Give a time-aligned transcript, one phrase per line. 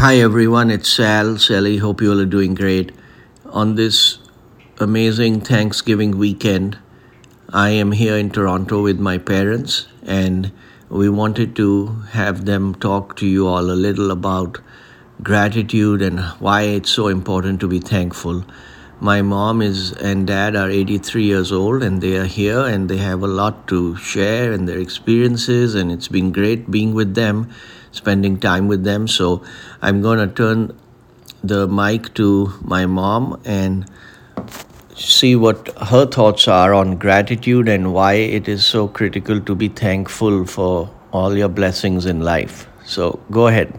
[0.00, 1.36] Hi everyone, it's Sal.
[1.36, 2.90] Sally, hope you all are doing great.
[3.50, 4.16] On this
[4.78, 6.78] amazing Thanksgiving weekend,
[7.50, 10.52] I am here in Toronto with my parents, and
[10.88, 14.58] we wanted to have them talk to you all a little about
[15.22, 18.46] gratitude and why it's so important to be thankful.
[19.02, 22.96] My mom is and dad are 83 years old and they are here and they
[22.98, 27.50] have a lot to share and their experiences and it's been great being with them,
[27.92, 29.08] spending time with them.
[29.08, 29.42] So
[29.82, 30.78] I'm going to turn
[31.42, 33.90] the mic to my mom and
[34.94, 39.68] see what her thoughts are on gratitude and why it is so critical to be
[39.68, 42.68] thankful for all your blessings in life.
[42.84, 43.78] So go ahead.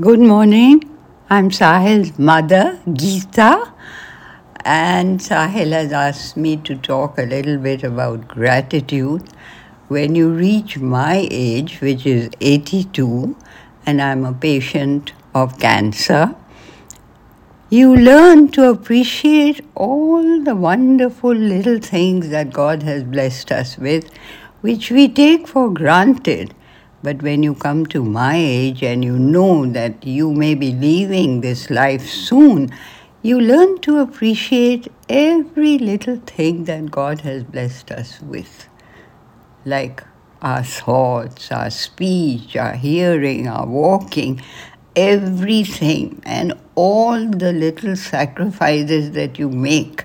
[0.00, 0.82] Good morning.
[1.30, 3.72] I'm Sahil's mother, Gita,
[4.64, 9.22] and Sahil has asked me to talk a little bit about gratitude.
[9.88, 13.36] When you reach my age, which is 82,
[13.86, 16.34] and I'm a patient of cancer,
[17.70, 24.10] you learn to appreciate all the wonderful little things that God has blessed us with,
[24.60, 26.54] which we take for granted
[27.04, 31.42] but when you come to my age and you know that you may be leaving
[31.42, 32.70] this life soon,
[33.20, 38.68] you learn to appreciate every little thing that God has blessed us with.
[39.64, 40.02] Like
[40.42, 44.42] our thoughts, our speech, our hearing, our walking,
[44.94, 50.04] everything, and all the little sacrifices that you make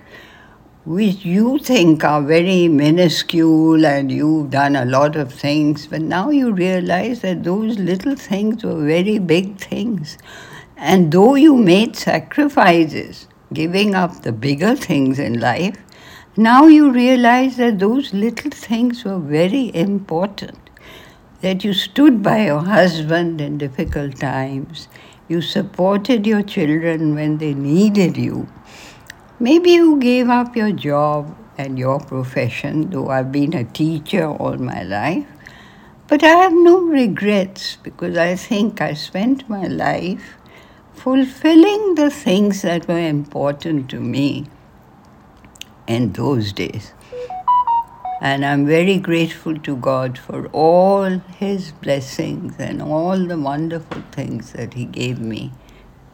[0.90, 6.32] which you think are very minuscule and you've done a lot of things, but now
[6.32, 10.18] you realize that those little things were very big things.
[10.78, 15.78] And though you made sacrifices, giving up the bigger things in life,
[16.38, 20.58] now you realize that those little things were very important.
[21.42, 24.88] That you stood by your husband in difficult times,
[25.28, 28.48] you supported your children when they needed you
[29.42, 34.58] Maybe you gave up your job and your profession, though I've been a teacher all
[34.58, 35.26] my life.
[36.08, 40.36] But I have no regrets because I think I spent my life
[40.94, 44.48] fulfilling the things that were important to me
[45.90, 46.94] in those days.
[48.22, 54.52] And I'm very grateful to God for all His blessings and all the wonderful things
[54.54, 55.52] that He gave me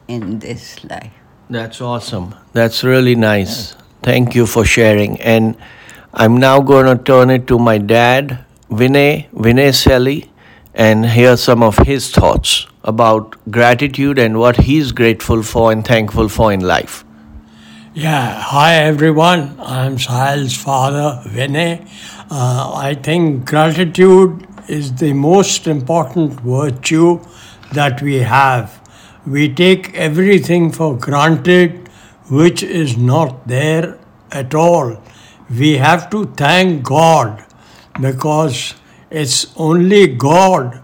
[0.08, 1.14] in this life.
[1.50, 2.36] That's awesome.
[2.54, 3.76] That's really nice.
[4.04, 5.20] Thank you for sharing.
[5.22, 5.58] And
[6.14, 10.30] I'm now going to turn it to my dad, Vinay, Vinay Celly,
[10.74, 16.30] and hear some of his thoughts about gratitude and what he's grateful for and thankful
[16.30, 17.05] for in life.
[17.98, 19.56] Yeah, hi everyone.
[19.58, 21.88] I'm Sahil's father, Vinay.
[22.30, 27.22] Uh, I think gratitude is the most important virtue
[27.72, 28.82] that we have
[29.26, 31.88] we take everything for granted
[32.28, 33.98] which is not there
[34.30, 35.02] at all.
[35.50, 37.46] We have to thank God
[38.02, 38.74] because
[39.10, 40.82] it's only God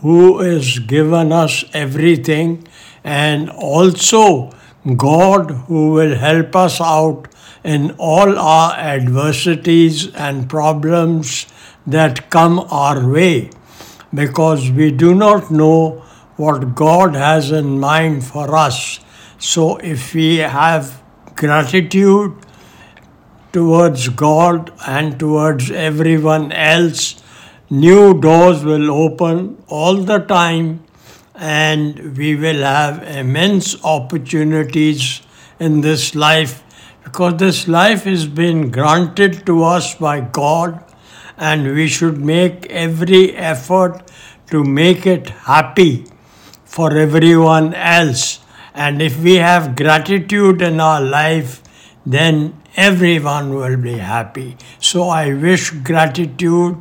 [0.00, 2.66] who has given us everything
[3.04, 4.50] and also
[4.94, 7.26] God who will help us out
[7.64, 11.46] in all our adversities and problems
[11.86, 13.50] that come our way
[14.14, 16.02] because we do not know
[16.36, 19.00] what God has in mind for us.
[19.38, 21.02] So if we have
[21.34, 22.36] gratitude
[23.52, 27.22] towards God and towards everyone else,
[27.68, 30.85] new doors will open all the time
[31.36, 35.20] and we will have immense opportunities
[35.60, 36.62] in this life
[37.04, 40.82] because this life has been granted to us by God
[41.36, 44.10] and we should make every effort
[44.50, 46.06] to make it happy
[46.64, 48.40] for everyone else.
[48.74, 51.62] And if we have gratitude in our life,
[52.04, 54.56] then everyone will be happy.
[54.80, 56.76] So I wish gratitude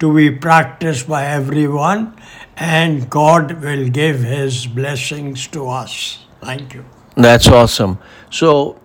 [0.00, 2.17] to be practiced by everyone,
[2.58, 6.24] and God will give His blessings to us.
[6.40, 6.84] Thank you.
[7.16, 7.98] That's awesome.
[8.30, 8.80] So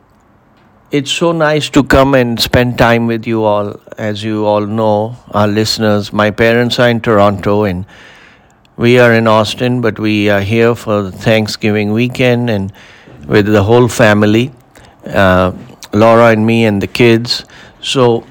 [0.91, 3.79] it's so nice to come and spend time with you all.
[3.97, 7.85] As you all know, our listeners, my parents are in Toronto, and
[8.77, 12.71] we are in Austin, but we are here for Thanksgiving weekend and
[13.27, 14.51] with the whole family,
[15.05, 15.51] uh,
[15.93, 17.45] Laura and me and the kids.
[17.81, 18.25] So,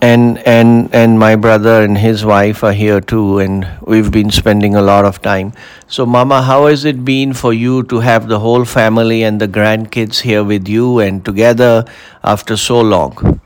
[0.00, 4.76] and and and my brother and his wife are here too, and we've been spending
[4.76, 5.52] a lot of time.
[5.88, 9.48] So, Mama, how has it been for you to have the whole family and the
[9.48, 11.84] grandkids here with you and together
[12.22, 13.40] after so long?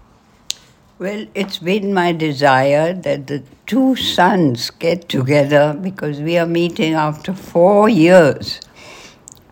[0.99, 6.93] Well, it's been my desire that the two sons get together because we are meeting
[6.95, 8.61] after four years.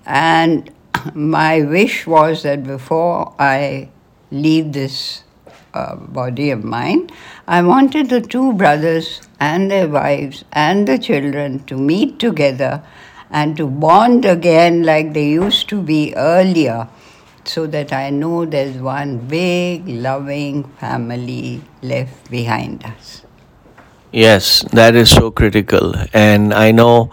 [0.06, 0.70] And
[1.14, 3.88] my wish was that before I
[4.30, 5.24] leave this
[5.74, 7.10] uh, body of mine,
[7.46, 12.82] I wanted the two brothers and their wives and the children to meet together
[13.30, 16.88] and to bond again like they used to be earlier
[17.44, 23.22] so that I know there's one big, loving family left behind us.
[24.12, 25.94] Yes, that is so critical.
[26.12, 27.12] And I know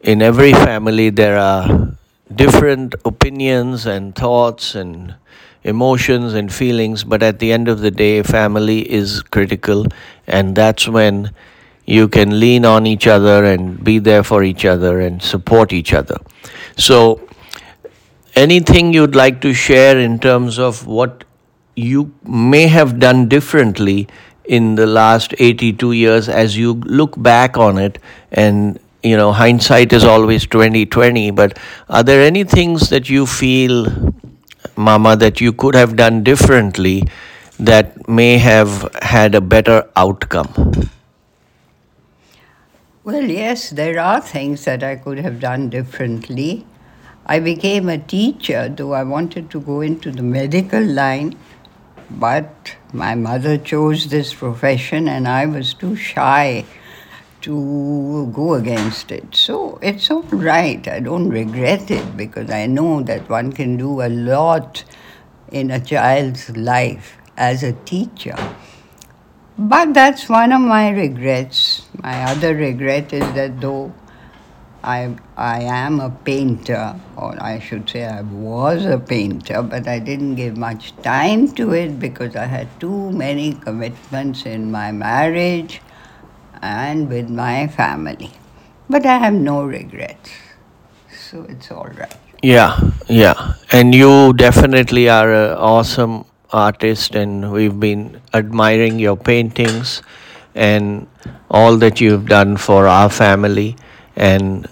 [0.00, 1.94] in every family there are
[2.34, 5.14] different opinions and thoughts and
[5.64, 9.86] emotions and feelings, but at the end of the day, family is critical,
[10.26, 11.32] and that's when
[11.86, 15.92] you can lean on each other and be there for each other and support each
[15.92, 16.16] other.
[16.76, 17.20] So,
[18.34, 21.24] anything you'd like to share in terms of what
[21.74, 24.08] you may have done differently
[24.44, 27.98] in the last 82 years as you look back on it
[28.32, 31.58] and you know hindsight is always 2020 but
[31.88, 34.09] are there any things that you feel
[34.80, 37.04] mama that you could have done differently
[37.58, 40.90] that may have had a better outcome.
[43.04, 46.66] Well yes there are things that i could have done differently.
[47.26, 51.36] I became a teacher, though I wanted to go into the medical line,
[52.10, 56.64] but my mother chose this profession and I was too shy
[57.42, 59.34] to go against it.
[59.34, 60.86] So it's all right.
[60.86, 64.84] I don't regret it because I know that one can do a lot
[65.50, 68.36] in a child's life as a teacher.
[69.58, 71.86] But that's one of my regrets.
[72.02, 73.92] My other regret is that though
[74.82, 79.98] I, I am a painter, or I should say I was a painter, but I
[79.98, 85.82] didn't give much time to it because I had too many commitments in my marriage
[86.62, 88.30] and with my family.
[88.88, 90.30] But I have no regrets,
[91.12, 92.14] so it's all right.
[92.42, 92.78] Yeah,
[93.08, 93.54] yeah.
[93.72, 100.02] And you definitely are an awesome artist, and we've been admiring your paintings
[100.54, 101.06] and
[101.50, 103.76] all that you've done for our family
[104.16, 104.66] and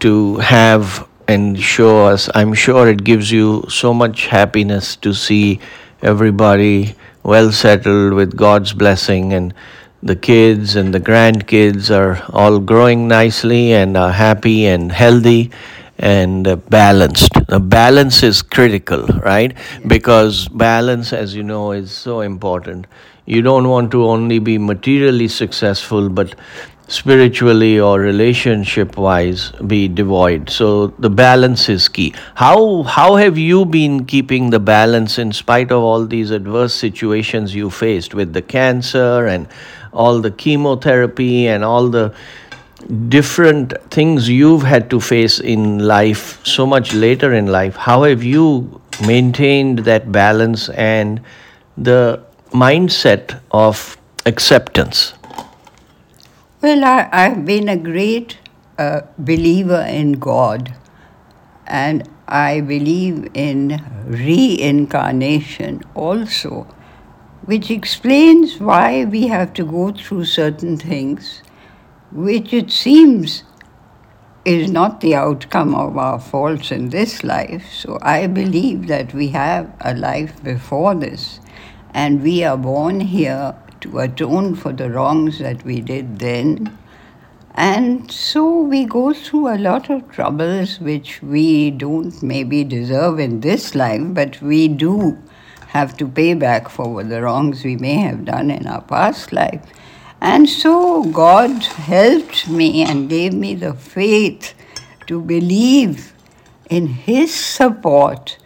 [0.00, 2.28] to have and show us.
[2.34, 5.60] I'm sure it gives you so much happiness to see
[6.02, 9.54] everybody well settled with God's blessing and
[10.02, 15.50] the kids and the grandkids are all growing nicely and are happy and healthy
[15.98, 17.32] and uh, balanced.
[17.46, 19.56] The balance is critical, right?
[19.86, 22.86] Because balance, as you know, is so important.
[23.26, 26.34] You don't want to only be materially successful, but
[26.88, 33.64] spiritually or relationship wise be devoid so the balance is key how how have you
[33.64, 38.42] been keeping the balance in spite of all these adverse situations you faced with the
[38.42, 39.48] cancer and
[39.92, 42.14] all the chemotherapy and all the
[43.08, 48.24] different things you've had to face in life so much later in life how have
[48.24, 51.20] you maintained that balance and
[51.76, 52.20] the
[52.52, 53.96] mindset of
[54.26, 55.14] acceptance?
[56.60, 58.38] Well, I, I've been a great
[58.78, 60.74] uh, believer in God,
[61.66, 66.66] and I believe in reincarnation also,
[67.44, 71.42] which explains why we have to go through certain things,
[72.12, 73.42] which it seems
[74.44, 77.64] is not the outcome of our faults in this life.
[77.72, 81.40] So I believe that we have a life before this,
[81.94, 86.78] and we are born here to atone for the wrongs that we did then.
[87.54, 93.40] And so we go through a lot of troubles which we don't maybe deserve in
[93.40, 95.18] this life, but we do
[95.72, 99.62] have to pay back for the wrongs we may have done in our past life.
[100.20, 104.54] And so God helped me and gave me the faith
[105.06, 106.12] to believe
[106.68, 108.36] in His support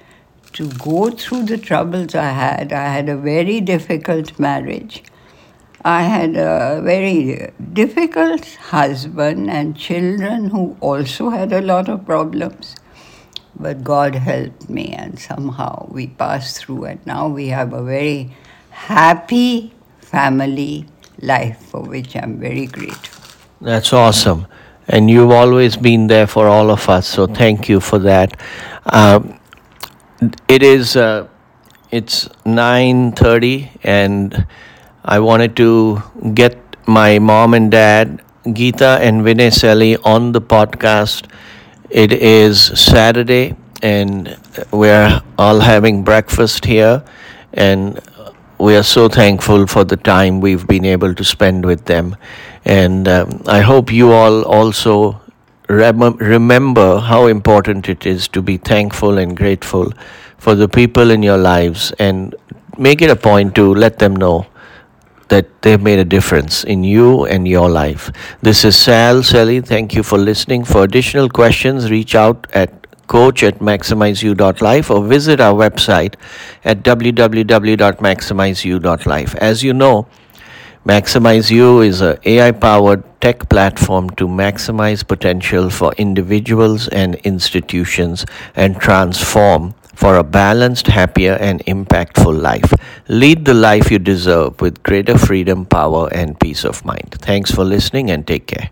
[0.52, 2.73] to go through the troubles I had.
[2.73, 5.02] I had a very difficult marriage.
[5.85, 12.76] I had a very difficult husband and children who also had a lot of problems.
[13.58, 18.30] But God helped me, and somehow we passed through, and now we have a very
[18.70, 20.86] happy family
[21.20, 23.25] life for which I'm very grateful.
[23.60, 24.46] That's awesome.
[24.88, 28.38] And you've always been there for all of us, so thank you for that.
[28.86, 29.40] Um,
[30.48, 31.26] it is uh,
[31.90, 34.46] it's 9:30 and
[35.04, 36.02] I wanted to
[36.34, 38.22] get my mom and dad,
[38.52, 41.28] Gita and Vinay Celly, on the podcast.
[41.90, 44.37] It is Saturday, and
[44.73, 47.05] we're all having breakfast here.
[47.52, 48.00] And
[48.59, 52.16] we are so thankful for the time we've been able to spend with them.
[52.64, 55.21] And um, I hope you all also
[55.69, 59.93] rem- remember how important it is to be thankful and grateful
[60.38, 62.35] for the people in your lives and
[62.78, 64.47] make it a point to let them know
[65.28, 68.11] that they've made a difference in you and your life.
[68.42, 69.64] This is Sal Celly.
[69.64, 70.64] Thank you for listening.
[70.64, 72.73] For additional questions, reach out at
[73.06, 76.14] coach at maximizeyou.life or visit our website
[76.64, 79.35] at www.maximizeyou.life.
[79.37, 80.06] As you know,
[80.87, 88.25] Maximize You is a AI powered tech platform to maximize potential for individuals and institutions
[88.54, 92.73] and transform for a balanced, happier, and impactful life.
[93.09, 97.17] Lead the life you deserve with greater freedom, power, and peace of mind.
[97.19, 98.71] Thanks for listening and take care.